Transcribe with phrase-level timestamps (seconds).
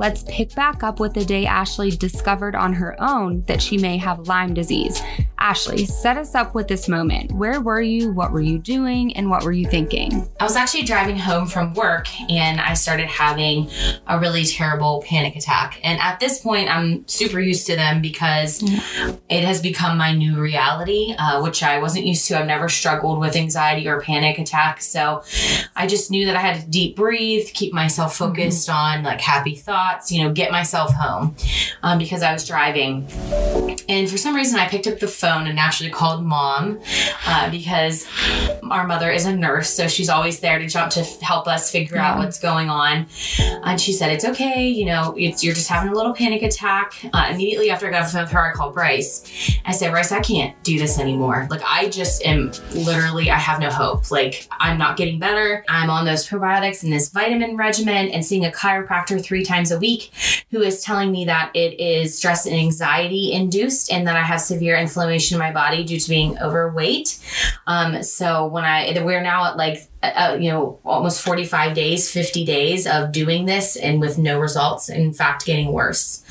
[0.00, 3.98] Let's pick back up with the day Ashley discovered on her own that she may
[3.98, 5.02] have Lyme disease.
[5.40, 7.32] Ashley, set us up with this moment.
[7.32, 8.12] Where were you?
[8.12, 9.16] What were you doing?
[9.16, 10.28] And what were you thinking?
[10.38, 13.70] I was actually driving home from work and I started having
[14.06, 15.80] a really terrible panic attack.
[15.82, 18.62] And at this point, I'm super used to them because
[19.30, 22.38] it has become my new reality, uh, which I wasn't used to.
[22.38, 24.86] I've never struggled with anxiety or panic attacks.
[24.86, 25.24] So
[25.74, 28.98] I just knew that I had to deep breathe, keep myself focused mm-hmm.
[28.98, 31.34] on like happy thoughts, you know, get myself home
[31.82, 33.06] um, because I was driving.
[33.88, 36.80] And for some reason, I picked up the phone and naturally called mom
[37.26, 38.06] uh, because
[38.70, 39.70] our mother is a nurse.
[39.70, 42.12] So she's always there to jump to help us figure yeah.
[42.12, 43.06] out what's going on.
[43.38, 44.68] And she said, It's okay.
[44.68, 46.94] You know, it's, you're just having a little panic attack.
[47.12, 49.58] Uh, immediately after I got off the phone with her, I called Bryce.
[49.64, 51.46] I said, Bryce, I can't do this anymore.
[51.50, 54.10] Like, I just am literally, I have no hope.
[54.10, 55.64] Like, I'm not getting better.
[55.68, 59.78] I'm on those probiotics and this vitamin regimen and seeing a chiropractor three times a
[59.78, 60.10] week
[60.50, 64.40] who is telling me that it is stress and anxiety induced and that I have
[64.40, 67.18] severe inflammation in my body due to being overweight.
[67.66, 72.44] Um, so when I, we're now at like uh, you know, almost 45 days, 50
[72.44, 74.88] days of doing this and with no results.
[74.88, 76.24] In fact, getting worse.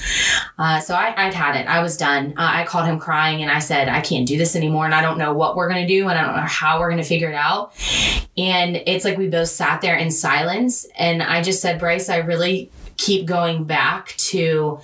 [0.57, 1.67] Uh, so I, would had it.
[1.67, 2.33] I was done.
[2.35, 4.85] Uh, I called him crying and I said, I can't do this anymore.
[4.85, 6.09] And I don't know what we're going to do.
[6.09, 7.73] And I don't know how we're going to figure it out.
[8.37, 10.87] And it's like we both sat there in silence.
[10.97, 14.77] And I just said, Bryce, I really keep going back to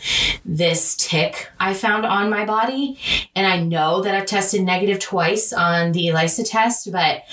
[0.46, 2.98] this tick I found on my body.
[3.36, 7.24] And I know that I've tested negative twice on the ELISA test, but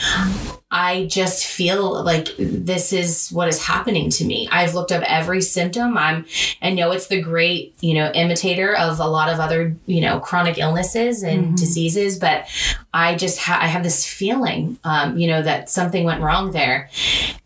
[0.74, 4.48] I just feel like this is what is happening to me.
[4.50, 5.98] I've looked up every symptom.
[5.98, 6.24] I'm,
[6.62, 10.18] I know it's the great, you know, imitator of a lot of other, you know,
[10.18, 11.54] chronic illnesses and mm-hmm.
[11.56, 12.48] diseases, but
[12.94, 16.88] I just ha- I have this feeling, um, you know, that something went wrong there.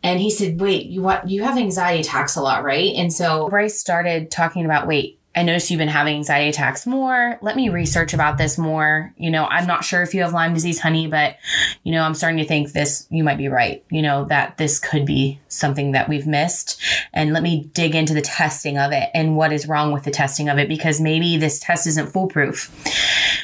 [0.04, 1.28] And he said, "Wait, you what?
[1.28, 5.42] You have anxiety attacks a lot, right?" And so Bryce started talking about, "Wait, I
[5.42, 7.38] noticed you've been having anxiety attacks more.
[7.42, 9.12] Let me research about this more.
[9.19, 11.36] You know, I'm not sure if you have Lyme disease, honey, but,
[11.84, 14.78] you know, I'm starting to think this, you might be right, you know, that this
[14.78, 16.80] could be something that we've missed.
[17.12, 20.10] And let me dig into the testing of it and what is wrong with the
[20.10, 22.72] testing of it because maybe this test isn't foolproof.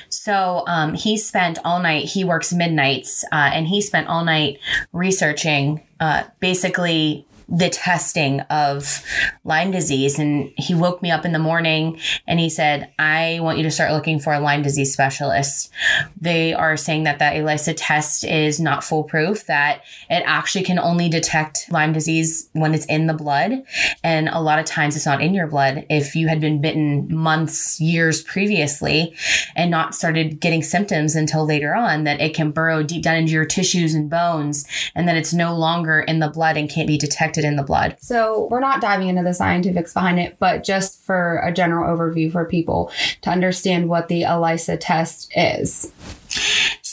[0.08, 4.60] So um, he spent all night, he works midnights, uh, and he spent all night
[4.92, 9.04] researching uh, basically the testing of
[9.44, 10.18] Lyme disease.
[10.18, 13.70] And he woke me up in the morning and he said, I want you to
[13.70, 15.70] start looking for a Lyme disease specialist.
[16.18, 21.10] They are saying that that ELISA test is not foolproof, that it actually can only
[21.10, 23.62] detect Lyme disease when it's in the blood.
[24.02, 25.84] And a lot of times it's not in your blood.
[25.90, 29.14] If you had been bitten months, years previously
[29.54, 33.32] and not started getting symptoms until later on, that it can burrow deep down into
[33.32, 34.64] your tissues and bones
[34.94, 37.96] and that it's no longer in the blood and can't be detected in the blood.
[38.00, 42.30] So, we're not diving into the scientifics behind it, but just for a general overview
[42.30, 42.90] for people
[43.22, 45.92] to understand what the ELISA test is.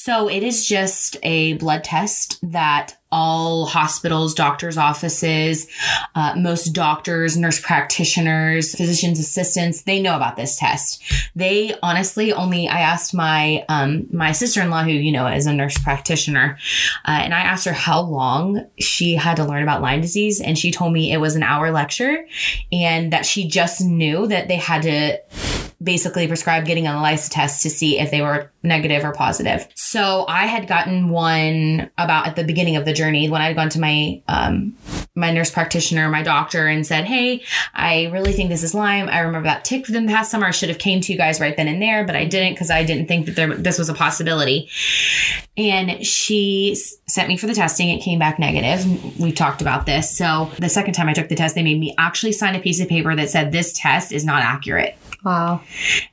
[0.02, 5.68] So, it is just a blood test that all hospitals, doctors' offices,
[6.16, 11.04] uh, most doctors, nurse practitioners, physicians' assistants, they know about this test.
[11.36, 15.78] They honestly only, I asked my, um, my sister-in-law who, you know, is a nurse
[15.78, 16.58] practitioner,
[17.06, 20.40] uh, and I asked her how long she had to learn about Lyme disease.
[20.40, 22.26] And she told me it was an hour lecture
[22.72, 27.64] and that she just knew that they had to basically prescribed getting an ELISA test
[27.64, 29.68] to see if they were negative or positive.
[29.76, 33.70] So I had gotten one about at the beginning of the journey when I'd gone
[33.70, 34.76] to my um,
[35.16, 39.08] my nurse practitioner, my doctor, and said, "Hey, I really think this is Lyme.
[39.10, 40.48] I remember that tick from the past summer.
[40.48, 42.70] I should have came to you guys right then and there, but I didn't because
[42.70, 44.70] I didn't think that there, this was a possibility."
[45.58, 46.76] And she
[47.08, 47.90] sent me for the testing.
[47.90, 49.20] It came back negative.
[49.20, 50.16] We've talked about this.
[50.16, 52.80] So the second time I took the test, they made me actually sign a piece
[52.80, 54.98] of paper that said this test is not accurate.
[55.24, 55.62] Wow.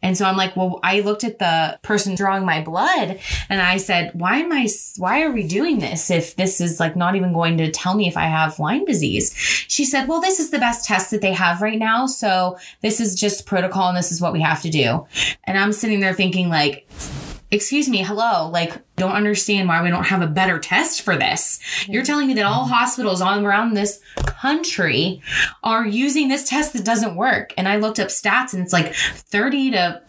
[0.02, 3.76] And so I'm like, well, I looked at the person drawing my blood and I
[3.76, 7.32] said, why am I, why are we doing this if this is like not even
[7.32, 9.32] going to tell me if I have Lyme disease?
[9.36, 12.06] She said, well, this is the best test that they have right now.
[12.06, 15.06] So this is just protocol and this is what we have to do.
[15.44, 16.88] And I'm sitting there thinking like,
[17.50, 21.60] excuse me, hello, like, don't understand why we don't have a better test for this.
[21.86, 25.22] You're telling me that all hospitals all around this country
[25.62, 27.52] are using this test that doesn't work.
[27.56, 30.02] And I looked up stats and it's like 30 to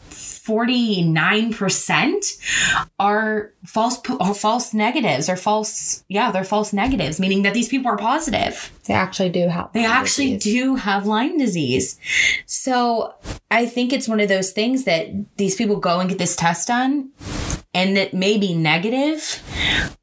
[0.48, 7.68] 49% are false are false negatives or false yeah they're false negatives meaning that these
[7.68, 10.54] people are positive they actually do have they actually disease.
[10.54, 12.00] do have lyme disease
[12.46, 13.14] so
[13.52, 16.70] i think it's one of those things that these people go and get this test
[16.70, 17.12] done
[17.74, 19.44] and it may be negative,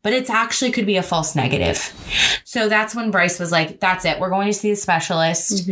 [0.04, 1.92] but it's actually could be a false negative.
[2.44, 4.20] So that's when Bryce was like, that's it.
[4.20, 5.68] We're going to see a specialist.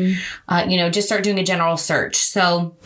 [0.48, 2.16] Uh, you know, just start doing a general search.
[2.16, 2.76] So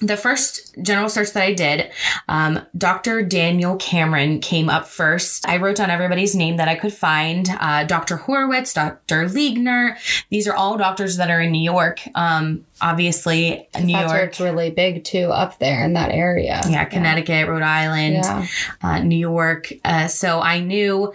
[0.00, 1.90] the first general search that I did,
[2.28, 3.22] um, Dr.
[3.22, 5.48] Daniel Cameron came up first.
[5.48, 7.48] I wrote down everybody's name that I could find.
[7.60, 8.16] Uh, Dr.
[8.16, 9.28] Horowitz, Dr.
[9.28, 9.96] Liegner.
[10.30, 12.00] These are all doctors that are in New York.
[12.14, 14.28] Um, obviously, New York.
[14.28, 16.60] it's really big too, up there in that area.
[16.68, 18.46] Yeah, Connecticut, Rhode Island, Yeah.
[18.82, 19.72] uh, New York.
[19.84, 21.14] Uh, so I knew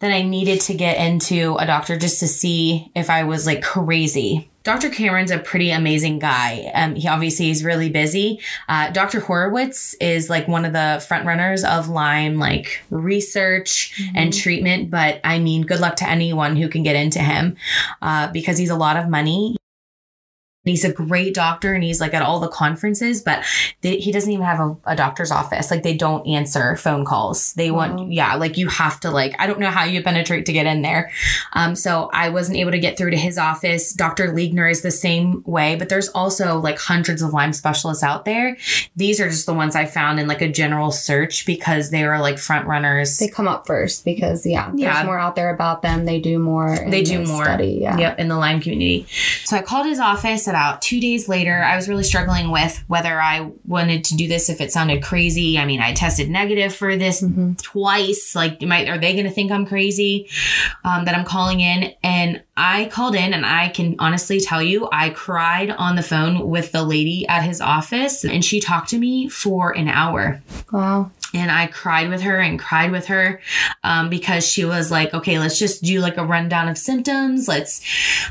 [0.00, 3.62] that I needed to get into a doctor just to see if I was like
[3.62, 4.50] crazy.
[4.62, 4.90] Dr.
[4.90, 6.72] Cameron's a pretty amazing guy.
[6.74, 8.40] Um, he obviously is really busy.
[8.68, 9.20] Uh, Dr.
[9.20, 14.90] Horowitz is like one of the front runners of Lyme like research and treatment.
[14.90, 17.56] But I mean, good luck to anyone who can get into him
[18.02, 19.56] uh, because he's a lot of money.
[20.66, 23.44] He's a great doctor and he's like at all the conferences, but
[23.80, 25.70] they, he doesn't even have a, a doctor's office.
[25.70, 27.52] Like they don't answer phone calls.
[27.54, 30.52] They want, yeah, like you have to like, I don't know how you penetrate to
[30.52, 31.10] get in there.
[31.52, 33.92] Um, so I wasn't able to get through to his office.
[33.94, 34.32] Dr.
[34.34, 38.56] Liegner is the same way, but there's also like hundreds of Lyme specialists out there.
[38.96, 42.20] These are just the ones I found in like a general search because they are
[42.20, 43.18] like front runners.
[43.18, 45.04] They come up first because yeah, there's Yeah.
[45.04, 46.04] more out there about them.
[46.04, 46.76] They do more.
[46.88, 47.44] they do more.
[47.44, 47.96] Study, yeah.
[47.96, 49.06] Yep, in the Lyme community.
[49.44, 51.62] So I called his office about two days later.
[51.62, 55.58] I was really struggling with whether I wanted to do this if it sounded crazy.
[55.58, 57.60] I mean, I tested negative for this Mhm.
[57.60, 58.32] twice.
[58.34, 60.30] Like, am I, are they going to think I'm crazy
[60.82, 61.92] um, that I'm calling in?
[62.02, 66.48] And I called in, and I can honestly tell you, I cried on the phone
[66.48, 70.40] with the lady at his office, and she talked to me for an hour
[70.72, 71.10] Wow.
[71.34, 73.40] And I cried with her and cried with her
[73.84, 77.48] um, because she was like, okay, let's just do like a rundown of symptoms.
[77.48, 77.82] Let's,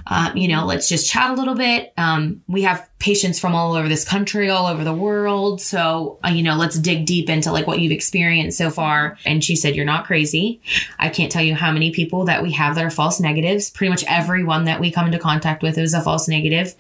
[0.08, 1.94] uh, you know, let's just chat a little bit.
[1.98, 5.62] Um, we have patients from all over this country, all over the world.
[5.62, 9.18] So, uh, you know, let's dig deep into like what you've experienced so far.
[9.26, 10.62] And she said, you're not crazy.
[10.98, 13.70] I can't tell you how many people that we have that are false negatives.
[13.70, 16.74] Pretty much everyone that we come into contact with is a false negative.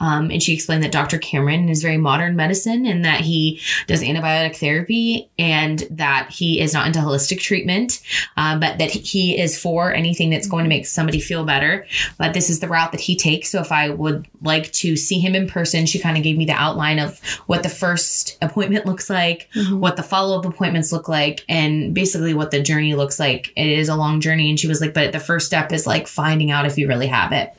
[0.00, 1.18] Um, and she explained that Dr.
[1.18, 6.72] Cameron is very modern medicine and that he does antibiotic therapy and that he is
[6.72, 8.00] not into holistic treatment,
[8.36, 11.86] uh, but that he is for anything that's going to make somebody feel better.
[12.18, 13.50] But this is the route that he takes.
[13.50, 16.44] So if I would like to see him in person, she kind of gave me
[16.44, 19.78] the outline of what the first appointment looks like, Mhm.
[19.78, 23.52] what the follow up appointments look like, and basically what the journey looks like.
[23.56, 24.48] It is a long journey.
[24.50, 27.06] And she was like, but the first step is like finding out if you really
[27.08, 27.50] have it.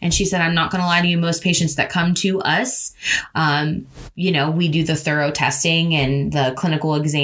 [0.00, 1.16] And she said, I'm not going to lie to you.
[1.18, 2.92] Most patients that come to us,
[3.34, 7.22] um, you know, we do the thorough testing and the clinical exam.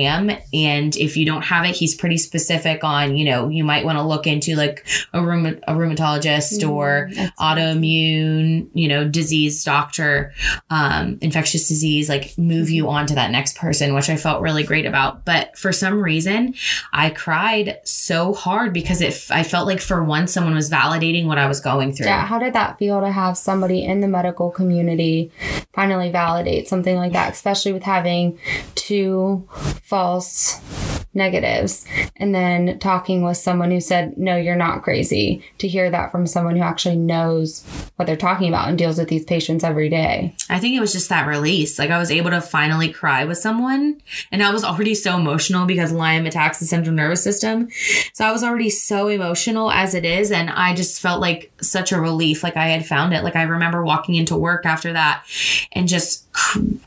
[0.53, 3.99] And if you don't have it, he's pretty specific on, you know, you might want
[3.99, 10.33] to look into like a, rheuma- a rheumatologist or That's- autoimmune, you know, disease doctor,
[10.71, 14.63] um, infectious disease, like move you on to that next person, which I felt really
[14.65, 15.25] great about.
[15.25, 16.55] But for some reason,
[16.93, 21.39] I cried so hard because if I felt like for once someone was validating what
[21.39, 22.07] I was going through.
[22.07, 25.31] Yeah, how did that feel to have somebody in the medical community
[25.73, 28.39] finally validate something like that, especially with having
[28.75, 29.49] two
[29.99, 30.61] false
[31.15, 36.13] negatives and then talking with someone who said, No, you're not crazy, to hear that
[36.13, 37.65] from someone who actually knows
[37.97, 40.35] what they're talking about and deals with these patients every day.
[40.49, 41.79] I think it was just that release.
[41.79, 44.01] Like I was able to finally cry with someone,
[44.31, 47.69] and I was already so emotional because Lyme attacks the central nervous system.
[48.13, 51.93] So I was already so emotional as it is, and I just felt like such
[51.93, 52.43] a relief.
[52.43, 53.25] Like I had found it.
[53.25, 55.25] Like I remember walking into work after that
[55.73, 56.31] and just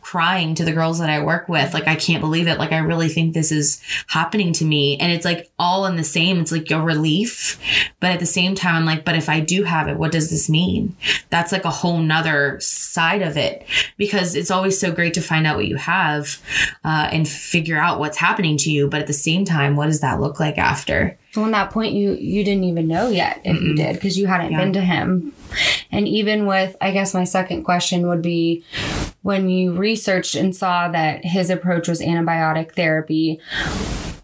[0.02, 1.74] crying to the girls that I work with.
[1.74, 2.58] Like I can't believe it.
[2.58, 6.04] Like I really think this is happening to me, and it's like all in the
[6.04, 6.40] same.
[6.42, 7.58] It's like a relief,
[8.02, 10.30] but at the same time, I'm like, but if I do have it, what does
[10.30, 10.96] this mean?
[11.30, 13.66] That's like a whole nother side of it
[13.98, 16.42] because it's always so great to find out what you have
[16.84, 18.88] uh, and figure out what's happening to you.
[18.90, 21.18] But at the same time, what does that look like after?
[21.32, 23.78] So on that point, you you didn't even know yet if you Mm-mm.
[23.78, 24.58] did because you hadn't Yeah.
[24.60, 25.32] been to him.
[25.92, 28.64] And even with, I guess my second question would be,
[29.24, 33.40] when you researched and saw that his approach was antibiotic therapy.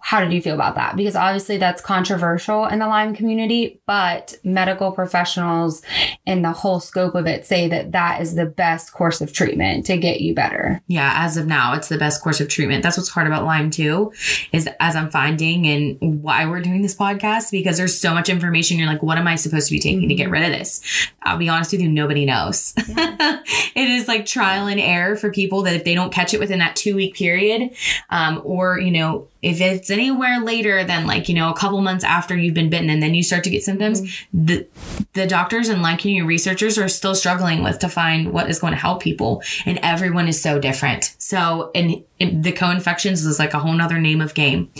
[0.07, 0.95] How did you feel about that?
[0.95, 5.81] Because obviously that's controversial in the Lyme community, but medical professionals
[6.25, 9.85] in the whole scope of it say that that is the best course of treatment
[9.87, 10.81] to get you better.
[10.87, 12.83] Yeah, as of now, it's the best course of treatment.
[12.83, 14.13] That's what's hard about Lyme too,
[14.53, 18.77] is as I'm finding and why we're doing this podcast because there's so much information.
[18.77, 20.81] You're like, what am I supposed to be taking to get rid of this?
[21.23, 22.73] I'll be honest with you, nobody knows.
[22.77, 26.59] it is like trial and error for people that if they don't catch it within
[26.59, 27.75] that two week period,
[28.09, 32.03] um, or you know, if it's anywhere later than like you know a couple months
[32.03, 34.01] after you've been bitten and then you start to get symptoms
[34.33, 34.67] the
[35.13, 38.73] the doctors and lyme community researchers are still struggling with to find what is going
[38.73, 41.15] to help people and everyone is so different.
[41.17, 44.71] So and, and the co-infections is like a whole nother name of game.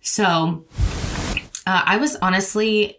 [0.00, 0.64] So
[1.66, 2.98] uh, i was honestly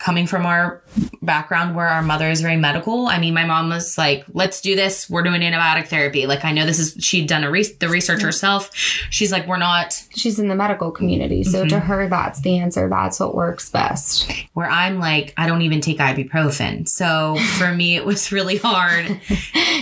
[0.00, 0.82] coming from our
[1.22, 3.06] background where our mother is very medical.
[3.06, 5.08] I mean, my mom was like, "Let's do this.
[5.08, 8.22] We're doing antibiotic therapy." Like, I know this is she'd done a re- the research
[8.22, 8.74] herself.
[8.74, 11.86] She's like, "We're not." She's in the medical community, so to mm-hmm.
[11.86, 12.88] her, that's the answer.
[12.88, 14.32] That's what works best.
[14.54, 16.88] Where I'm like, I don't even take ibuprofen.
[16.88, 19.20] So for me, it was really hard.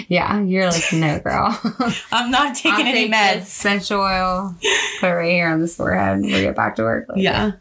[0.08, 1.60] Yeah, you're like, no, girl.
[2.12, 3.42] I'm not taking I'll any meds.
[3.42, 4.56] Essential oil.
[5.00, 6.20] Put it right here on this forehead.
[6.20, 7.08] We get back to work.
[7.10, 7.52] Like, Yeah.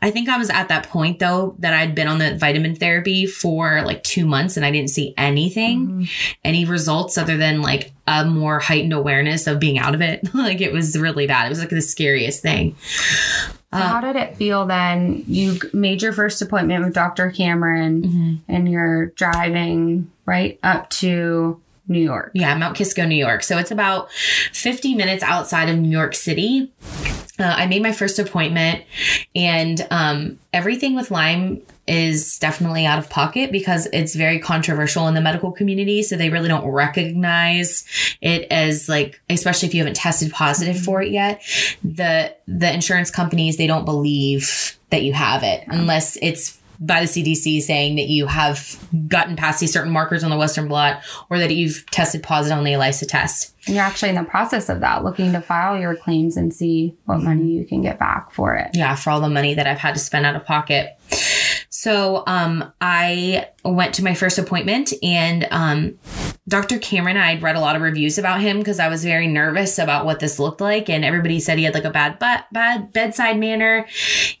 [0.00, 3.26] I think I was at that point though that I'd been on the vitamin therapy
[3.26, 6.08] for like two months and I didn't see anything,
[6.44, 10.34] any results other than like a more heightened awareness of being out of it.
[10.34, 11.46] like it was really bad.
[11.46, 12.76] It was like the scariest thing.
[13.72, 15.24] So how did it feel then?
[15.26, 17.30] You made your first appointment with Dr.
[17.30, 18.34] Cameron Mm-hmm.
[18.52, 22.30] and you're driving right up to New York.
[22.34, 23.42] Yeah, Mount Kisco, New York.
[23.42, 24.10] So it's about
[24.52, 26.72] 50 minutes outside of New York City.
[27.38, 28.84] Uh, I made my first appointment,
[29.34, 35.14] and um, everything with Lyme is definitely out of pocket because it's very controversial in
[35.14, 36.02] the medical community.
[36.02, 37.84] So they really don't recognize
[38.20, 41.42] it as like, especially if you haven't tested positive for it yet.
[41.82, 47.06] The the insurance companies they don't believe that you have it unless it's by the
[47.06, 51.38] CDC saying that you have gotten past these certain markers on the Western blot or
[51.38, 53.54] that you've tested positive on the ELISA test.
[53.66, 56.96] And you're actually in the process of that, looking to file your claims and see
[57.04, 58.70] what money you can get back for it.
[58.74, 60.98] Yeah, for all the money that I've had to spend out of pocket.
[61.68, 65.98] So um, I went to my first appointment, and um,
[66.48, 66.78] Dr.
[66.78, 70.04] Cameron, I'd read a lot of reviews about him because I was very nervous about
[70.04, 73.38] what this looked like, and everybody said he had like a bad butt, bad bedside
[73.38, 73.86] manner,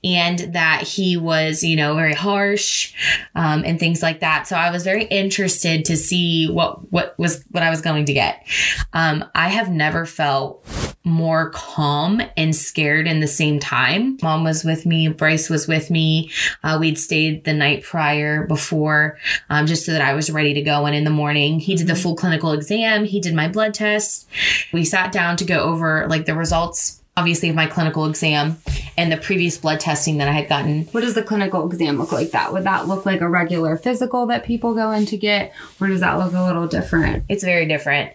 [0.02, 2.92] and that he was, you know, very harsh,
[3.34, 4.46] um, and things like that.
[4.48, 8.12] So I was very interested to see what what was what I was going to
[8.12, 8.44] get.
[8.92, 10.66] Um, I have never felt
[11.04, 14.18] more calm and scared in the same time.
[14.22, 16.30] Mom was with me, Bryce was with me.
[16.62, 19.11] Uh, we'd stayed the night prior before,
[19.50, 20.86] um, just so that I was ready to go.
[20.86, 24.28] And in the morning, he did the full clinical exam, he did my blood test.
[24.72, 27.01] We sat down to go over like the results.
[27.16, 28.56] Obviously, my clinical exam
[28.96, 30.84] and the previous blood testing that I had gotten.
[30.86, 32.52] What does the clinical exam look like that?
[32.52, 35.52] Would that look like a regular physical that people go in to get?
[35.80, 37.24] Or does that look a little different?
[37.28, 38.12] It's very different.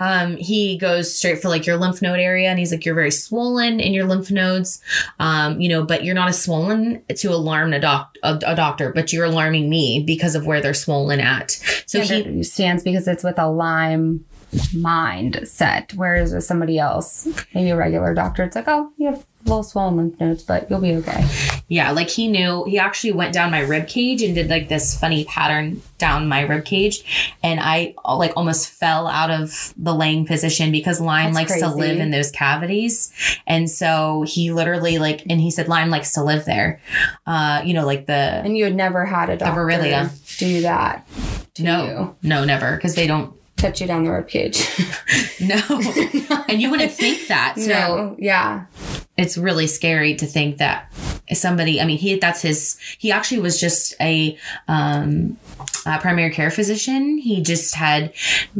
[0.00, 3.10] Um, he goes straight for like your lymph node area, and he's like, "You're very
[3.10, 4.80] swollen in your lymph nodes,
[5.18, 8.92] um, you know, but you're not as swollen to alarm a doc a, a doctor,
[8.92, 11.52] but you're alarming me because of where they're swollen at."
[11.86, 15.94] So he stands because it's with a Lyme mindset.
[15.94, 19.62] Whereas with somebody else, maybe a regular doctor, it's like, oh, you have a little
[19.62, 21.24] swollen lymph nodes, but you'll be okay.
[21.68, 22.64] Yeah, like he knew.
[22.64, 26.40] He actually went down my rib cage and did like this funny pattern down my
[26.42, 31.50] rib cage, and I like almost fell out of the laying position because Lyme That's
[31.50, 33.12] likes to live in those cavities,
[33.46, 36.80] and so he literally like, and he said Lyme likes to live there.
[37.26, 39.54] Uh, you know, like the And you had never had a doctor
[40.38, 41.06] do that.
[41.58, 42.28] No, you.
[42.28, 43.37] no, never, because they don't.
[43.58, 44.66] Cut you down the rib cage.
[45.40, 45.60] No,
[46.48, 47.54] and you wouldn't think that.
[47.58, 48.66] So no, yeah.
[49.18, 50.90] It's really scary to think that
[51.34, 55.36] somebody i mean he that's his he actually was just a um
[55.86, 57.18] a primary care physician.
[57.18, 58.12] He just had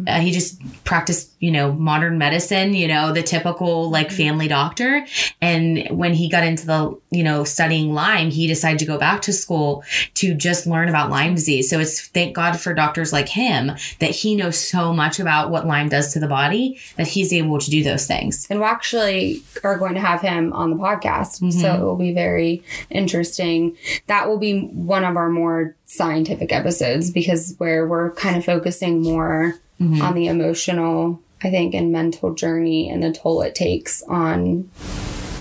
[0.07, 5.07] uh, he just practiced you know modern medicine you know the typical like family doctor.
[5.41, 9.23] And when he got into the you know studying lyme he decided to go back
[9.23, 9.85] to school
[10.15, 11.69] to just learn about lyme disease.
[11.71, 15.67] So it's thank god for doctors like him that he knows so much about what
[15.67, 18.47] lyme does to the body that he's able to do those things.
[18.50, 21.38] And we actually are going to have him on the podcast.
[21.38, 21.83] So mm-hmm.
[21.83, 23.76] it will be very interesting.
[24.07, 29.02] That will be one of our more scientific episodes because where we're kind of focusing
[29.02, 30.02] more mm-hmm.
[30.02, 34.69] on the emotional, I think, and mental journey and the toll it takes on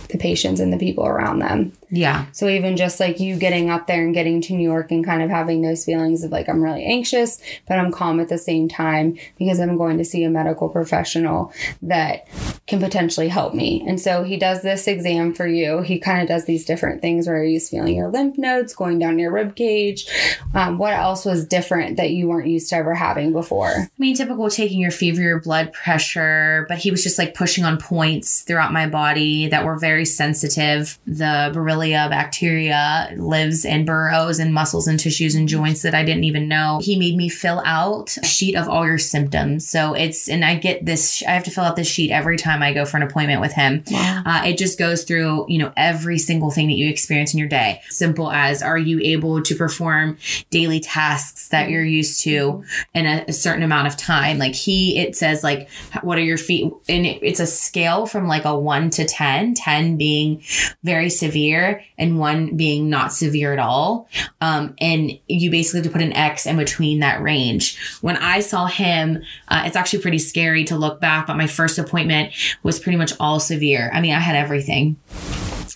[0.10, 1.74] the patients and the people around them.
[1.89, 5.06] Yeah So even just like you getting up there and getting to New York and
[5.06, 8.38] kind of having those feelings of like I'm really anxious, but I'm calm at the
[8.38, 12.27] same time because I'm going to see a medical professional that
[12.67, 13.84] can potentially help me.
[13.88, 15.82] And so he does this exam for you.
[15.82, 19.20] He kind of does these different things where he's feeling your lymph nodes, going down
[19.20, 20.06] your rib cage.
[20.53, 23.70] Um, what else was different that you weren't used to ever having before?
[23.70, 27.63] I mean, typical taking your fever, your blood pressure, but he was just like pushing
[27.63, 31.00] on points throughout my body that were very sensitive.
[31.08, 36.03] The Borrelia Borrelia bacteria lives and burrows in muscles and tissues and joints that I
[36.03, 36.79] didn't even know.
[36.81, 39.67] He made me fill out a sheet of all your symptoms.
[39.67, 42.62] So it's, and I get this, I have to fill out this sheet every time
[42.62, 43.84] I go for an appointment with him.
[43.89, 44.24] Wow.
[44.25, 47.50] Uh, it just goes through, you know, every single thing that you experience in your
[47.50, 47.81] day.
[47.89, 50.17] Simple as are you able to perform
[50.50, 54.38] daily tasks that you're used to in a, a certain amount of time?
[54.38, 55.69] Like he, it says like,
[56.01, 56.72] what are your feet?
[56.89, 60.43] And it, it's a scale from like a one to 10, 10 being
[60.84, 61.67] very severe
[61.98, 64.08] and one being not severe at all.
[64.42, 67.78] Um, and you basically have to put an X in between that range.
[68.02, 71.78] When I saw him, uh, it's actually pretty scary to look back, but my first
[71.78, 72.34] appointment
[72.64, 73.90] was pretty much all severe.
[73.94, 74.98] I mean, I had everything.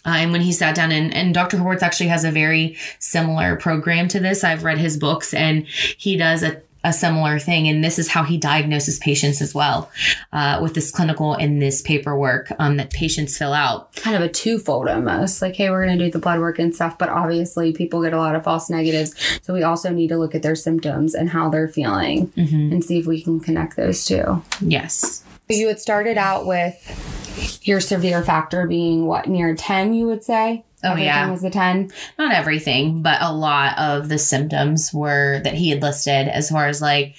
[0.04, 1.58] Uh, and when he sat down and, and Dr.
[1.58, 4.44] Horowitz actually has a very similar program to this.
[4.44, 7.68] I've read his books and he does a a similar thing.
[7.68, 9.90] And this is how he diagnoses patients as well
[10.34, 13.94] uh, with this clinical and this paperwork um, that patients fill out.
[13.96, 16.74] kind of a twofold almost like hey we're going to do the blood work and
[16.74, 20.18] stuff but obviously people get a lot of false negatives so we also need to
[20.18, 24.04] look at their symptoms and how they're feeling and see if we can connect those
[24.06, 25.24] two Yes.
[25.50, 30.64] you had started out with your severe factor being what near 10 you would say
[30.84, 31.30] Oh, Everything yeah.
[31.30, 35.82] was a 10 Not everything, but a lot of the symptoms were that he had
[35.82, 37.16] listed as far as like,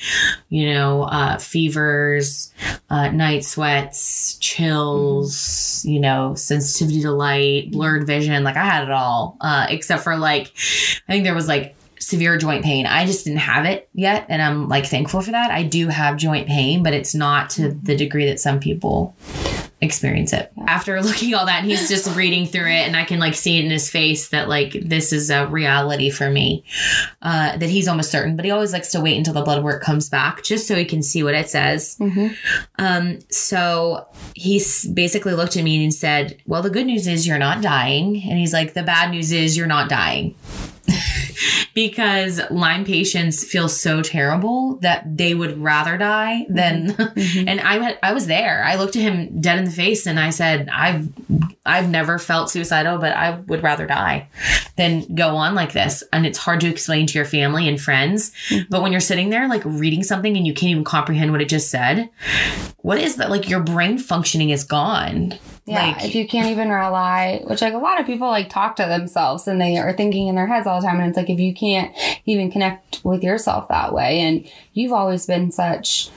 [0.49, 2.53] you know, uh, fevers,
[2.91, 8.45] uh, night sweats, chills, you know, sensitivity to light, blurred vision.
[8.45, 10.53] Like I had it all, uh, except for like,
[11.09, 12.85] I think there was like severe joint pain.
[12.85, 14.27] I just didn't have it yet.
[14.29, 15.51] And I'm like thankful for that.
[15.51, 19.15] I do have joint pain, but it's not to the degree that some people
[19.83, 20.53] experience it.
[20.67, 23.59] After looking all that, and he's just reading through it, and I can like see
[23.59, 26.65] it in his face that like this is a reality for me.
[27.21, 29.83] Uh, that he's almost certain, but he always likes to wait until the blood work
[29.83, 31.97] comes back just so he can see what it says.
[32.79, 37.39] Um, so he's basically looked at me and said, Well, the good news is you're
[37.39, 38.23] not dying.
[38.23, 40.35] And he's like, The bad news is you're not dying.
[41.75, 47.03] Because Lyme patients feel so terrible that they would rather die than mm-hmm.
[47.23, 47.49] Mm-hmm.
[47.49, 48.65] and I went I was there.
[48.65, 51.09] I looked at him dead in the face and I said, I've
[51.65, 54.29] I've never felt suicidal, but I would rather die
[54.77, 56.03] than go on like this.
[56.13, 58.33] And it's hard to explain to your family and friends.
[58.49, 58.65] Mm-hmm.
[58.69, 61.49] But when you're sitting there like reading something and you can't even comprehend what it
[61.49, 62.11] just said,
[62.79, 63.31] what is that?
[63.31, 65.35] Like your brain functioning is gone.
[65.65, 68.75] Yeah, Like if you can't even rely, which like a lot of people like talk
[68.77, 70.99] to themselves and they are thinking in their heads all the time.
[70.99, 75.27] And it's like if you can't even connect with yourself that way, and you've always
[75.27, 76.11] been such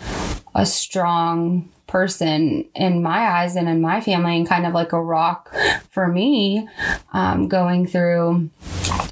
[0.56, 5.02] a strong person in my eyes and in my family, and kind of like a
[5.02, 5.54] rock
[5.90, 6.68] for me
[7.14, 8.50] um, going through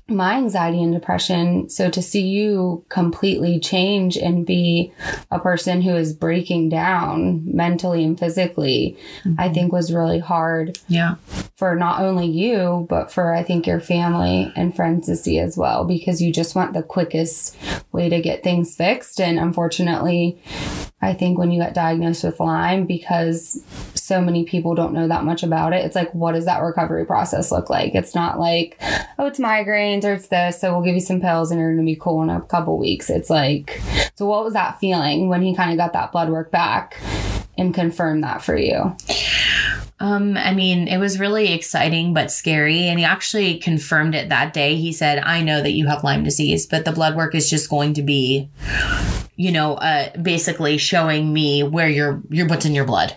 [0.10, 1.70] my anxiety and depression.
[1.70, 4.92] So to see you completely change and be
[5.32, 8.98] a person who is breaking down mentally and physically,
[9.38, 11.16] I think was really hard yeah.
[11.56, 15.58] for not only you, but for I think your family and friends to see as
[15.58, 17.58] well, because you just want the quickest
[17.92, 19.22] way to get things fixed.
[19.22, 20.42] And unfortunately,
[21.04, 23.62] I think when you got diagnosed with Lyme, because
[23.94, 27.06] so many people don't know that much about it, it's like, what does that recovery
[27.06, 27.94] process look like?
[27.94, 28.78] It's not like,
[29.20, 31.86] oh, it's migraines or it's this, so we'll give you some pills and you're going
[31.86, 33.10] to be cool in a couple weeks.
[33.10, 33.82] It's like,
[34.16, 36.98] so what was that feeling when he kind of got that blood work back
[37.58, 38.96] and confirmed that for you?
[40.04, 42.90] Um, I mean, it was really exciting but scary.
[42.90, 44.76] And he actually confirmed it that day.
[44.76, 47.70] He said, I know that you have Lyme disease, but the blood work is just
[47.70, 48.50] going to be,
[49.38, 53.16] you know, uh, basically showing me where your your what's in your blood.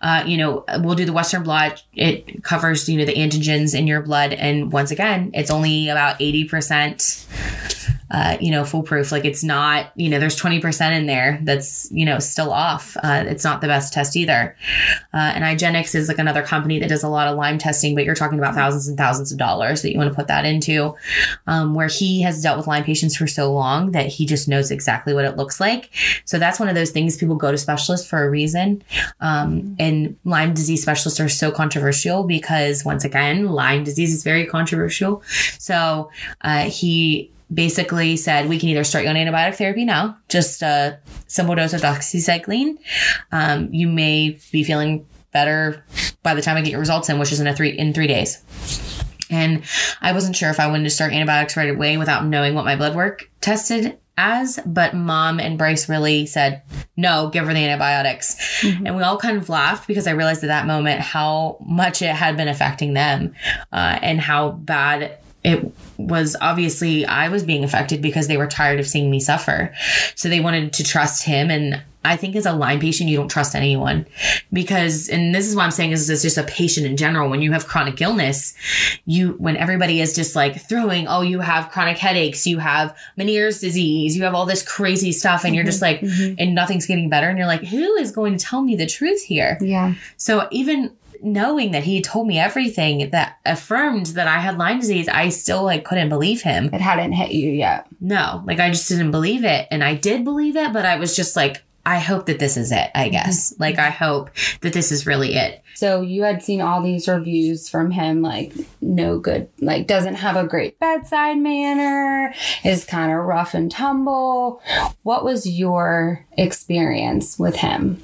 [0.00, 1.82] Uh, you know, we'll do the Western blot.
[1.92, 4.32] It covers, you know, the antigens in your blood.
[4.32, 9.12] And once again, it's only about 80% uh, you know, foolproof.
[9.12, 12.96] Like it's not, you know, there's 20% in there that's, you know, still off.
[13.02, 14.56] Uh, it's not the best test either.
[15.12, 18.04] Uh, and IGeneX is like another company that does a lot of Lyme testing, but
[18.04, 20.94] you're talking about thousands and thousands of dollars that you want to put that into.
[21.46, 24.70] Um, where he has dealt with Lyme patients for so long that he just knows
[24.70, 25.90] exactly what it looks like.
[26.24, 28.82] So that's one of those things people go to specialists for a reason.
[29.20, 34.46] Um, and Lyme disease specialists are so controversial because once again, Lyme disease is very
[34.46, 35.22] controversial.
[35.58, 40.62] So uh, he basically said we can either start you on antibiotic therapy now, just
[40.62, 42.78] a simple dose of doxycycline.
[43.32, 45.84] Um, you may be feeling better
[46.22, 48.06] by the time I get your results in, which is in a three in three
[48.06, 48.42] days.
[49.30, 49.62] And
[50.00, 52.76] I wasn't sure if I wanted to start antibiotics right away without knowing what my
[52.76, 56.62] blood work tested as, but mom and Bryce really said,
[56.96, 58.64] no, give her the antibiotics.
[58.64, 62.14] And we all kind of laughed because I realized at that moment how much it
[62.14, 63.34] had been affecting them
[63.72, 68.80] uh, and how bad it was obviously I was being affected because they were tired
[68.80, 69.72] of seeing me suffer.
[70.14, 71.50] So they wanted to trust him.
[71.50, 74.06] And I think as a Lyme patient, you don't trust anyone
[74.52, 77.28] because, and this is what I'm saying is it's just a patient in general.
[77.28, 78.54] When you have chronic illness,
[79.04, 83.60] you, when everybody is just like throwing, oh, you have chronic headaches, you have Meniere's
[83.60, 86.04] disease, you have all this crazy stuff, and you're just mm-hmm.
[86.04, 86.34] like, mm-hmm.
[86.38, 87.28] and nothing's getting better.
[87.28, 89.58] And you're like, who is going to tell me the truth here?
[89.60, 89.94] Yeah.
[90.16, 95.08] So even knowing that he told me everything that affirmed that I had Lyme disease,
[95.08, 96.70] I still like couldn't believe him.
[96.72, 97.86] It hadn't hit you yet.
[98.00, 99.66] No, like I just didn't believe it.
[99.70, 102.70] And I did believe it, but I was just like, I hope that this is
[102.70, 103.54] it, I guess.
[103.58, 104.28] Like I hope
[104.60, 105.62] that this is really it.
[105.74, 110.36] So you had seen all these reviews from him, like no good, like doesn't have
[110.36, 114.60] a great bedside manner, is kind of rough and tumble.
[115.02, 118.02] What was your experience with him?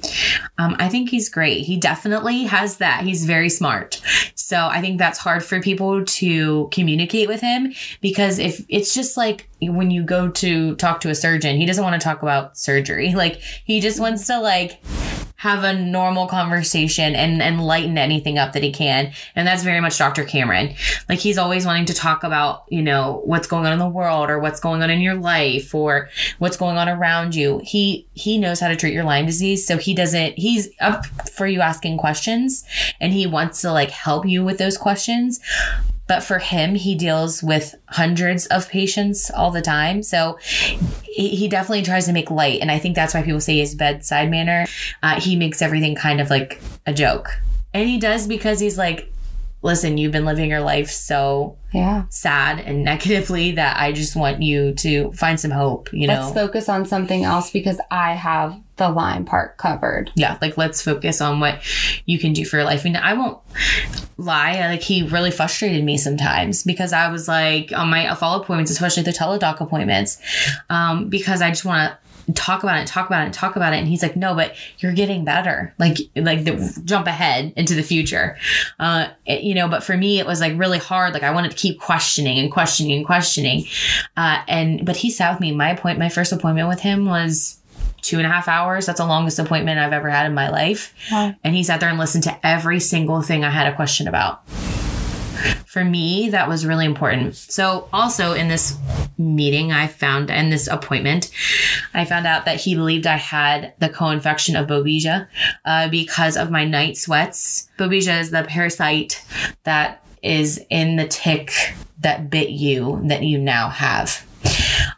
[0.57, 1.65] Um, I think he's great.
[1.65, 3.03] He definitely has that.
[3.03, 4.01] He's very smart.
[4.33, 9.15] So I think that's hard for people to communicate with him because if it's just
[9.15, 12.57] like when you go to talk to a surgeon, he doesn't want to talk about
[12.57, 13.13] surgery.
[13.25, 14.83] Like he just wants to like
[15.37, 19.11] have a normal conversation and, and lighten anything up that he can.
[19.35, 20.23] And that's very much Dr.
[20.23, 20.73] Cameron.
[21.09, 24.29] Like he's always wanting to talk about, you know, what's going on in the world
[24.29, 27.61] or what's going on in your life or what's going on around you.
[27.63, 29.67] He he knows how to treat your Lyme disease.
[29.67, 32.65] So he doesn't he's up for you asking questions
[32.99, 35.39] and he wants to like help you with those questions.
[36.07, 40.03] But for him, he deals with hundreds of patients all the time.
[40.03, 40.37] So
[41.03, 42.59] he, definitely tries to make light.
[42.61, 44.65] And I think that's why people say his bedside manner.
[45.01, 47.39] Uh, he makes everything kind of like a joke.
[47.73, 49.11] And he does because he's like,
[49.61, 52.03] listen, you've been living your life so Yeah.
[52.09, 56.13] sad and negatively that I just want you to find some hope, you know?
[56.21, 60.11] Let's focus on something else because I have the Lyme part covered.
[60.15, 61.59] yeah, like let's focus on what
[62.05, 62.81] you can do for your life.
[62.81, 63.39] I mean, I won't
[64.17, 68.71] lie, like he really frustrated me sometimes because I was like on my follow appointments,
[68.71, 70.17] especially the teledoc appointments,
[70.69, 71.97] um, because I just want to
[72.33, 73.77] talk about it, talk about it, talk about it.
[73.77, 75.73] And he's like, no, but you're getting better.
[75.77, 78.37] Like, like the, jump ahead into the future.
[78.79, 81.13] Uh, it- you know, but for me, it was like really hard.
[81.13, 83.65] Like I wanted to keep questioning and questioning and questioning.
[84.17, 85.51] Uh, and, but he sat with me.
[85.51, 87.59] My appointment, my first appointment with him was
[88.01, 88.85] two and a half hours.
[88.85, 90.93] That's the longest appointment I've ever had in my life.
[91.11, 91.33] Wow.
[91.43, 94.41] And he sat there and listened to every single thing I had a question about.
[95.65, 97.35] For me, that was really important.
[97.35, 98.77] So, also in this
[99.17, 101.31] meeting, I found, and this appointment,
[101.93, 105.27] I found out that he believed I had the co infection of Babesia
[105.65, 107.69] uh, because of my night sweats.
[107.77, 109.23] Babesia is the parasite
[109.63, 111.51] that is in the tick
[111.99, 114.25] that bit you that you now have.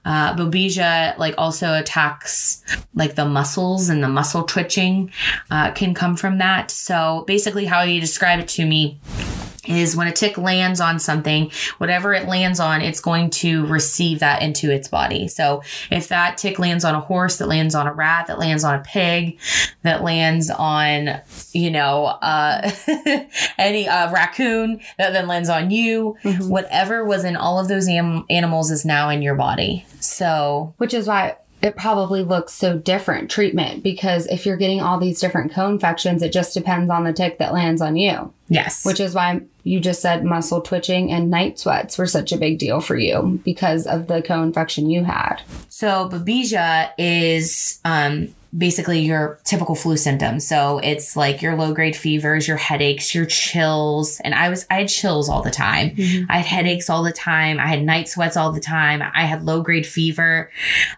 [0.05, 5.11] Uh, Babesia like also attacks like the muscles and the muscle twitching
[5.51, 6.71] uh, can come from that.
[6.71, 8.99] So basically, how he described it to me
[9.67, 14.19] is when a tick lands on something, whatever it lands on, it's going to receive
[14.19, 15.27] that into its body.
[15.27, 18.63] So if that tick lands on a horse, that lands on a rat, that lands
[18.63, 19.39] on a pig,
[19.83, 21.21] that lands on,
[21.53, 22.71] you know, uh,
[23.57, 28.25] any uh, raccoon, that then lands on you, whatever was in all of those am-
[28.29, 29.85] animals is now in your body.
[29.99, 34.99] So Which is why it probably looks so different treatment because if you're getting all
[34.99, 38.31] these different co-infections, it just depends on the tick that lands on you.
[38.49, 42.37] Yes, Which is why you just said muscle twitching and night sweats were such a
[42.37, 45.41] big deal for you because of the co-infection you had.
[45.69, 50.47] So babesia is um, basically your typical flu symptoms.
[50.47, 54.75] So it's like your low grade fevers, your headaches, your chills, and I was I
[54.79, 55.95] had chills all the time.
[56.29, 57.59] I had headaches all the time.
[57.59, 59.03] I had night sweats all the time.
[59.13, 60.49] I had low grade fever,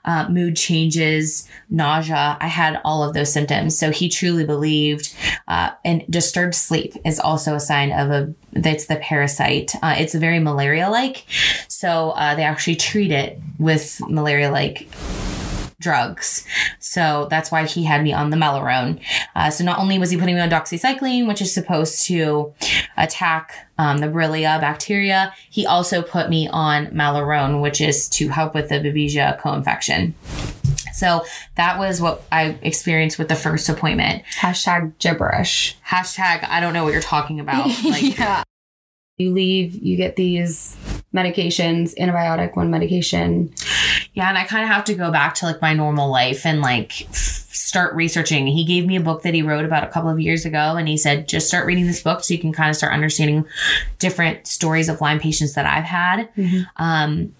[0.05, 2.37] uh, mood changes, nausea.
[2.39, 3.77] I had all of those symptoms.
[3.77, 5.13] So he truly believed,
[5.47, 9.73] uh, and disturbed sleep is also a sign of a that's the parasite.
[9.81, 11.25] Uh, it's very malaria like.
[11.67, 14.87] So uh, they actually treat it with malaria like
[15.79, 16.45] drugs.
[16.79, 19.01] So that's why he had me on the Malarone.
[19.35, 22.53] Uh, so not only was he putting me on doxycycline, which is supposed to
[22.97, 28.53] attack um, the Borrelia bacteria, he also put me on Malarone, which is to help
[28.53, 30.13] with the Babesia co-infection.
[30.93, 34.23] So that was what I experienced with the first appointment.
[34.39, 35.77] Hashtag gibberish.
[35.87, 37.69] Hashtag I don't know what you're talking about.
[37.83, 38.43] Like yeah.
[39.17, 40.77] You leave, you get these
[41.13, 43.53] medications, antibiotic, one medication.
[44.13, 46.61] Yeah, and I kind of have to go back to like my normal life and
[46.61, 48.47] like f- start researching.
[48.47, 50.87] He gave me a book that he wrote about a couple of years ago, and
[50.87, 53.45] he said, just start reading this book so you can kind of start understanding
[53.97, 56.29] different stories of Lyme patients that I've had.
[56.77, 57.33] Um,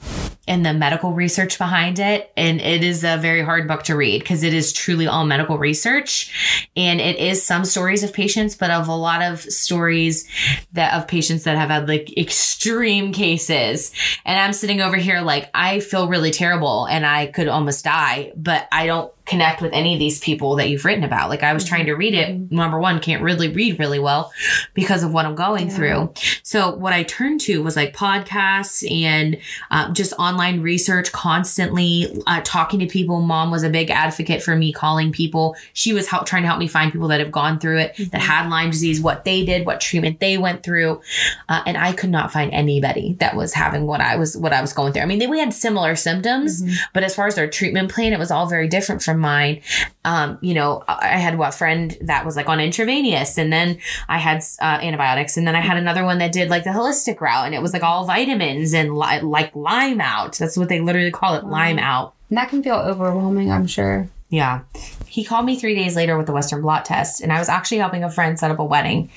[0.49, 2.33] and the medical research behind it.
[2.35, 5.59] And it is a very hard book to read because it is truly all medical
[5.59, 6.67] research.
[6.75, 10.27] And it is some stories of patients, but of a lot of stories
[10.73, 13.93] that of patients that have had like extreme cases.
[14.25, 18.33] And I'm sitting over here like, I feel really terrible and I could almost die,
[18.35, 21.29] but I don't connect with any of these people that you've written about.
[21.29, 22.51] Like I was trying to read it.
[22.51, 24.31] Number one, can't really read really well
[24.73, 25.75] because of what I'm going Yeah.
[25.75, 26.13] through.
[26.43, 29.37] So what I turned to was like podcasts and
[29.71, 33.21] um, just online research constantly uh, talking to people.
[33.21, 35.55] Mom was a big advocate for me calling people.
[35.73, 38.21] She was help, trying to help me find people that have gone through it, that
[38.21, 41.01] had Lyme disease, what they did, what treatment they went through,
[41.47, 44.61] uh, and I could not find anybody that was having what I was what I
[44.61, 45.03] was going through.
[45.03, 46.63] I mean, they, we had similar symptoms,
[46.93, 49.61] but as far as their treatment plan, it was all very different from mine.
[50.05, 53.77] Um, you know, I had what friend that was like on intravenous, and then
[54.07, 57.21] I had uh, antibiotics, and then I had another one that did like the holistic
[57.21, 60.37] route, and it was like all vitamins and li- like lime out.
[60.37, 62.13] That's what they literally call it, lime out.
[62.29, 64.07] And that can feel overwhelming, I'm sure.
[64.29, 64.61] Yeah.
[65.07, 67.79] He called me three days later with the Western blot test, and I was actually
[67.79, 69.09] helping a friend set up a wedding.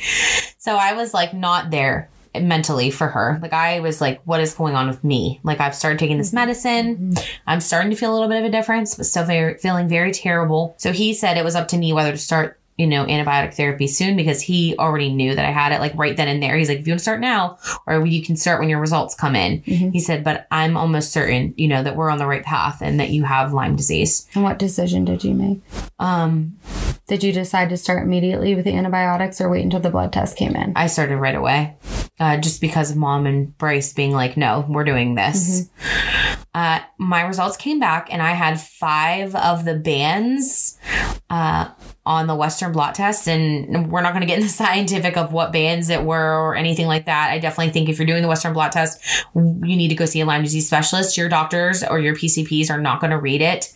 [0.58, 2.08] So I was like not there
[2.40, 3.38] mentally for her.
[3.42, 5.40] Like I was like, what is going on with me?
[5.42, 6.36] Like I've started taking this mm-hmm.
[6.36, 6.96] medicine.
[6.96, 7.24] Mm-hmm.
[7.46, 10.12] I'm starting to feel a little bit of a difference, but still very, feeling very
[10.12, 10.74] terrible.
[10.78, 13.86] So he said it was up to me whether to start you know, antibiotic therapy
[13.86, 16.56] soon because he already knew that I had it like right then and there.
[16.56, 19.14] He's like, if you want to start now, or you can start when your results
[19.14, 19.62] come in.
[19.62, 22.98] He said, but I'm almost certain, you know, that we're on the right path and
[23.00, 24.26] that you have Lyme disease.
[24.34, 25.60] And what decision did you make?
[25.98, 26.56] Um,
[27.08, 30.36] Did you decide to start immediately with the antibiotics or wait until the blood test
[30.36, 30.72] came in?
[30.76, 31.76] I started right away,
[32.18, 35.68] uh, just because of mom and Bryce being like, no, we're doing this.
[36.54, 40.78] Uh, my results came back, and I had five of the bands
[41.28, 41.70] uh,
[42.04, 43.28] on the Western blot test.
[43.28, 46.86] And we're not going to get into scientific of what bands it were or anything
[46.86, 47.30] like that.
[47.30, 49.02] I definitely think if you're doing the Western blot test,
[49.34, 51.16] you need to go see a Lyme disease specialist.
[51.16, 53.72] Your doctors or your PCPs are not going to read it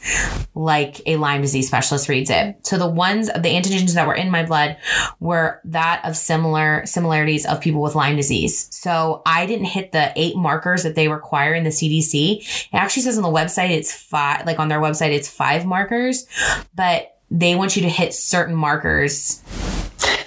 [0.57, 2.67] like a Lyme disease specialist reads it.
[2.67, 4.79] So the ones, of the antigens that were in my blood
[5.21, 8.75] were that of similar similarities of people with Lyme disease.
[8.75, 12.39] So I didn't hit the eight markers that they require in the CDC.
[12.39, 16.27] It actually says on the website it's five, like on their website it's five markers,
[16.75, 19.43] but they want you to hit certain markers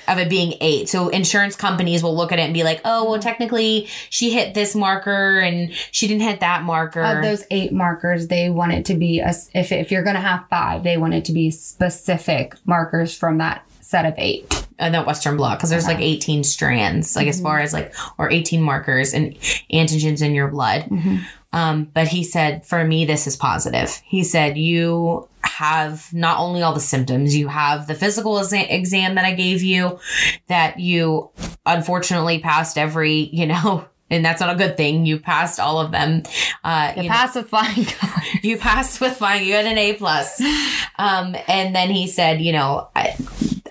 [0.10, 0.90] of it being eight.
[0.90, 4.54] So insurance companies will look at it and be like, oh, well, technically she hit
[4.54, 7.02] this marker and she didn't hit that marker.
[7.02, 10.22] Of those eight markers, they want it to be, a, if, if you're going to
[10.22, 14.66] have five, they want it to be specific markers from that set of eight.
[14.78, 16.06] and that Western blot because there's like uh-huh.
[16.06, 17.46] 18 strands, like as mm-hmm.
[17.46, 19.36] far as like or 18 markers and
[19.72, 20.84] antigens in your blood.
[20.84, 21.18] Mm-hmm.
[21.52, 23.90] Um, but he said, for me, this is positive.
[24.06, 29.16] He said, you have not only all the symptoms, you have the physical exa- exam
[29.16, 30.00] that I gave you,
[30.48, 31.32] that you
[31.66, 35.06] unfortunately passed every, you know, and that's not a good thing.
[35.06, 36.24] You passed all of them.
[36.64, 38.28] Uh, You you know, with flying colors.
[38.44, 39.46] you passed with flying.
[39.48, 40.42] You had an A plus.
[41.00, 43.16] Um, and then he said, you know, I,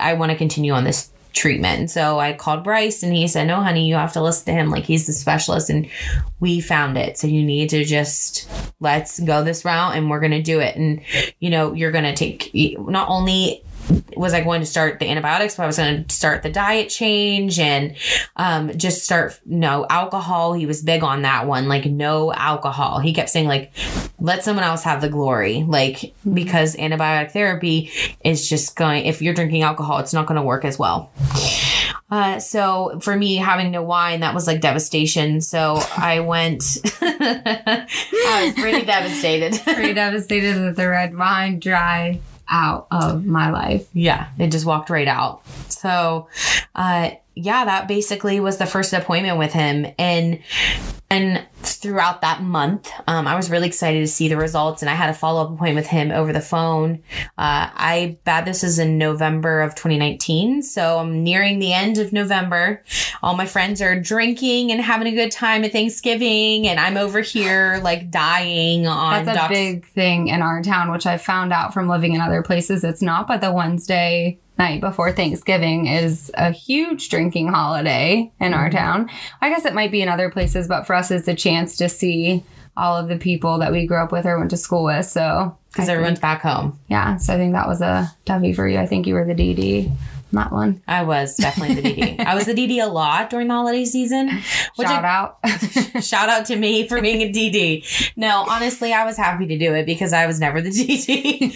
[0.01, 1.79] I want to continue on this treatment.
[1.79, 4.53] And so I called Bryce and he said, no, honey, you have to listen to
[4.53, 4.71] him.
[4.71, 5.89] Like he's the specialist and
[6.41, 7.19] we found it.
[7.19, 8.49] So you need to just
[8.81, 10.77] let's go this route and we're going to do it.
[10.77, 11.01] And,
[11.41, 13.63] you know, you're going to take not only
[14.17, 16.89] was I going to start the antibiotics, but I was going to start the diet
[16.89, 17.97] change and
[18.37, 20.53] um, just start no alcohol.
[20.53, 22.99] He was big on that one, like no alcohol.
[22.99, 23.73] He kept saying like,
[24.19, 27.91] let someone else have the glory, like because antibiotic therapy
[28.25, 29.07] is just going.
[29.07, 31.13] If you're drinking alcohol, it's not going to work as well.
[32.11, 35.41] Uh, so for me, having no wine, that was like devastation.
[35.41, 36.65] So I went.
[37.03, 39.61] I was pretty devastated.
[39.63, 42.21] Pretty devastated that the red wine dried
[42.51, 43.89] out of my life.
[43.93, 45.47] Yeah, it just walked right out.
[45.69, 46.29] So,
[46.75, 50.41] uh, yeah, that basically was the first appointment with him, and
[51.11, 54.95] and throughout that month, um, I was really excited to see the results, and I
[54.95, 57.03] had a follow up appointment with him over the phone.
[57.39, 62.13] Uh, I bad this is in November of 2019, so I'm nearing the end of
[62.13, 62.83] November.
[63.23, 67.21] All my friends are drinking and having a good time at Thanksgiving, and I'm over
[67.21, 69.25] here like dying on.
[69.25, 72.21] That's a Doc's- big thing in our town, which I found out from living in
[72.21, 72.85] other places.
[72.85, 78.69] It's not, but the Wednesday night before Thanksgiving is a huge drinking holiday in our
[78.69, 78.79] mm-hmm.
[78.79, 79.11] town.
[79.41, 81.89] I guess it might be in other places, but for us, it's a chance to
[81.89, 82.45] see
[82.77, 85.07] all of the people that we grew up with or went to school with.
[85.07, 86.79] So, because everyone's back home.
[86.89, 87.17] yeah.
[87.19, 88.79] So I think that was a toughie for you.
[88.79, 89.97] I think you were the DD on
[90.33, 90.83] that one.
[90.87, 92.21] I was definitely the DD.
[92.21, 94.31] I was the DD a lot during the holiday season.
[94.81, 95.39] Shout out.
[96.03, 98.13] Shout out to me for being a DD.
[98.17, 101.55] No, honestly, I was happy to do it because I was never the DD.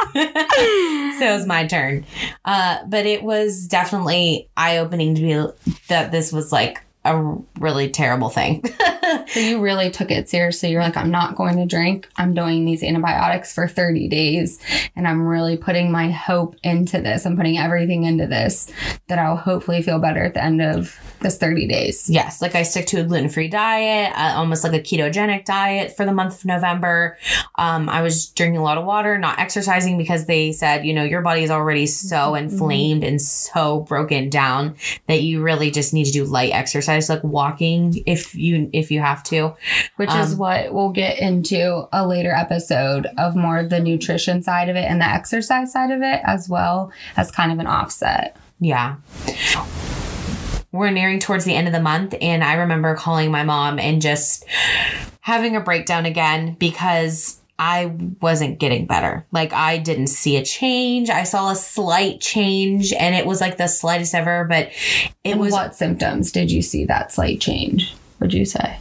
[1.21, 2.05] it was my turn.
[2.45, 7.89] Uh, but it was definitely eye opening to be that this was like a really
[7.89, 8.63] terrible thing.
[9.27, 10.71] so you really took it seriously.
[10.71, 12.07] You're like, I'm not going to drink.
[12.15, 14.59] I'm doing these antibiotics for 30 days
[14.95, 17.25] and I'm really putting my hope into this.
[17.25, 18.71] I'm putting everything into this
[19.07, 22.09] that I'll hopefully feel better at the end of this 30 days.
[22.09, 22.41] Yes.
[22.41, 26.05] Like I stick to a gluten free diet, uh, almost like a ketogenic diet for
[26.05, 27.17] the month of November.
[27.55, 31.03] Um, I was drinking a lot of water, not exercising because they said, you know,
[31.03, 32.45] your body is already so mm-hmm.
[32.45, 33.09] inflamed mm-hmm.
[33.09, 34.75] and so broken down
[35.07, 38.99] that you really just need to do light exercise, like walking if you, if you
[38.99, 39.55] have to.
[39.97, 44.43] Which um, is what we'll get into a later episode of more of the nutrition
[44.43, 47.67] side of it and the exercise side of it, as well as kind of an
[47.67, 48.37] offset.
[48.59, 48.95] Yeah
[50.71, 54.01] we're nearing towards the end of the month and I remember calling my mom and
[54.01, 54.45] just
[55.21, 59.25] having a breakdown again because I wasn't getting better.
[59.31, 61.11] Like I didn't see a change.
[61.11, 64.71] I saw a slight change and it was like the slightest ever, but
[65.23, 67.93] it and was what symptoms did you see that slight change?
[68.19, 68.79] Would you say?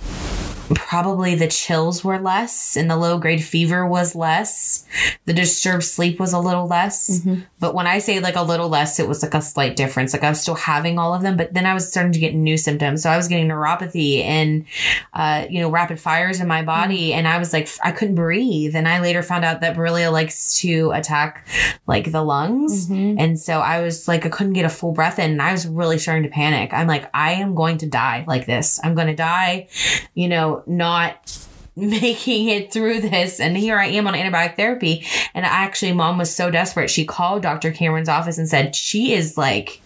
[0.74, 4.87] Probably the chills were less and the low grade fever was less.
[5.26, 7.20] The disturbed sleep was a little less.
[7.20, 7.42] Mm-hmm.
[7.59, 10.12] But when I say like a little less, it was like a slight difference.
[10.12, 12.35] Like I was still having all of them, but then I was starting to get
[12.35, 13.02] new symptoms.
[13.02, 14.64] So I was getting neuropathy and,
[15.12, 17.11] uh, you know, rapid fires in my body.
[17.11, 17.18] Mm-hmm.
[17.18, 18.76] And I was like, I couldn't breathe.
[18.76, 21.46] And I later found out that Borrelia likes to attack
[21.87, 22.88] like the lungs.
[22.88, 23.18] Mm-hmm.
[23.18, 25.33] And so I was like, I couldn't get a full breath in.
[25.33, 26.72] And I was really starting to panic.
[26.72, 28.80] I'm like, I am going to die like this.
[28.83, 29.68] I'm going to die,
[30.14, 31.38] you know, not
[31.77, 36.35] making it through this and here I am on antibiotic therapy and actually mom was
[36.35, 37.70] so desperate she called Dr.
[37.70, 39.81] Cameron's office and said she is like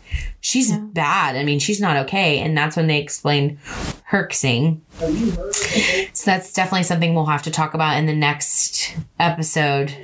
[0.45, 0.79] she's yeah.
[0.79, 1.37] bad.
[1.37, 2.41] I mean, she's not okay.
[2.41, 3.59] And that's when they explained
[4.11, 4.81] herxing.
[6.13, 9.95] So that's definitely something we'll have to talk about in the next episode.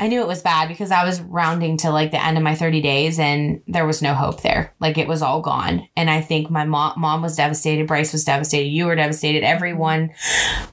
[0.00, 2.54] I knew it was bad because I was rounding to like the end of my
[2.54, 4.72] 30 days and there was no hope there.
[4.80, 5.86] Like it was all gone.
[5.94, 7.86] And I think my mom, mom was devastated.
[7.86, 8.70] Bryce was devastated.
[8.70, 9.44] You were devastated.
[9.44, 10.14] Everyone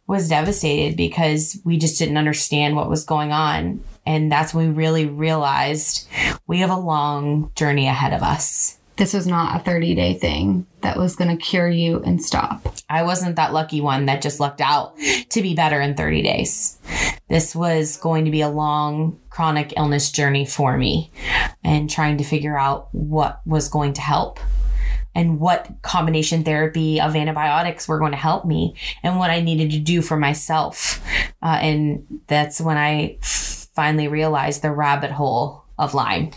[0.07, 3.83] was devastated because we just didn't understand what was going on.
[4.05, 6.07] And that's when we really realized
[6.47, 10.65] we have a long journey ahead of us this was not a 30 day thing
[10.81, 12.75] that was going to cure you and stop.
[12.89, 14.97] I wasn't that lucky one that just lucked out
[15.29, 16.77] to be better in 30 days.
[17.29, 21.11] This was going to be a long chronic illness journey for me
[21.63, 24.39] and trying to figure out what was going to help
[25.13, 29.71] and what combination therapy of antibiotics were going to help me and what I needed
[29.71, 31.03] to do for myself.
[31.41, 36.31] Uh, and that's when I finally realized the rabbit hole of Lyme.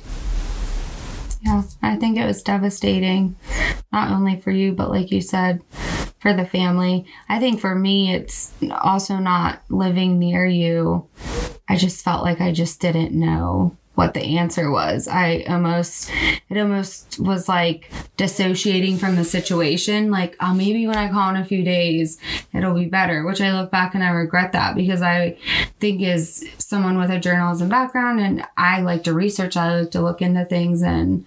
[1.42, 3.36] Yeah, I think it was devastating,
[3.92, 5.62] not only for you, but like you said,
[6.20, 7.06] for the family.
[7.28, 11.08] I think for me, it's also not living near you.
[11.68, 15.08] I just felt like I just didn't know what the answer was.
[15.08, 16.10] I almost,
[16.48, 20.10] it almost was like dissociating from the situation.
[20.10, 22.18] Like, oh, maybe when I call in a few days,
[22.54, 25.36] it'll be better, which I look back and I regret that because I
[25.80, 30.00] think as someone with a journalism background and I like to research, I like to
[30.00, 31.26] look into things and,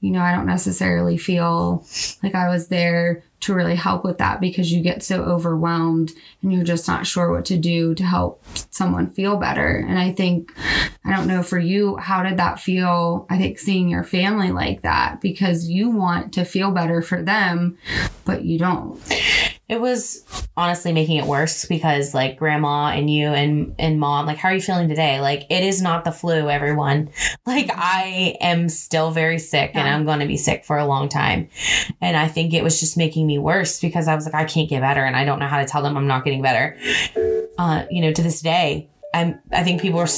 [0.00, 1.86] you know, I don't necessarily feel
[2.22, 6.52] like I was there to really help with that because you get so overwhelmed and
[6.52, 9.76] you're just not sure what to do to help someone feel better.
[9.76, 10.52] And I think,
[11.04, 13.26] I don't know for you, how did that feel?
[13.30, 17.78] I think seeing your family like that because you want to feel better for them,
[18.24, 19.00] but you don't
[19.70, 20.24] it was
[20.56, 24.54] honestly making it worse because like grandma and you and and mom like how are
[24.54, 25.20] you feeling today?
[25.20, 27.10] Like it is not the flu everyone.
[27.46, 31.08] Like i am still very sick and i'm going to be sick for a long
[31.08, 31.48] time.
[32.00, 34.68] And i think it was just making me worse because i was like i can't
[34.68, 36.76] get better and i don't know how to tell them i'm not getting better.
[37.58, 40.08] Uh you know to this day I'm, I think people are,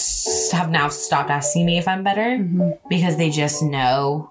[0.52, 2.72] have now stopped asking me if I'm better mm-hmm.
[2.90, 4.30] because they just know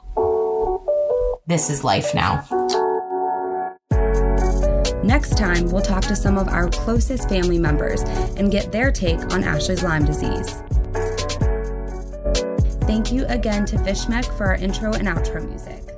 [1.47, 2.45] this is life now.
[5.03, 8.01] Next time, we'll talk to some of our closest family members
[8.37, 10.61] and get their take on Ashley's Lyme disease.
[12.85, 15.90] Thank you again to Fishmek for our intro and outro music.